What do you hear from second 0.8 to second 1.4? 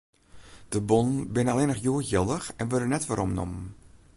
bonnen